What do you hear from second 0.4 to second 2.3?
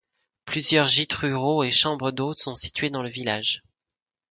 Plusieurs gîtes ruraux et chambres